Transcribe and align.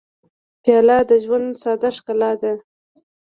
پیاله 0.63 0.97
د 1.09 1.11
ژوند 1.23 1.47
ساده 1.61 1.89
ښکلا 1.95 2.31
ده. 2.41 2.53